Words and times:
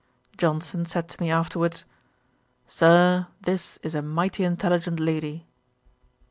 Johnson 0.35 0.83
said 0.87 1.07
to 1.09 1.21
me 1.21 1.29
afterwards, 1.29 1.85
'Sir, 2.65 3.27
this 3.41 3.77
is 3.83 3.93
a 3.93 4.01
mighty 4.01 4.43
intelligent 4.43 4.99
lady.' 4.99 5.45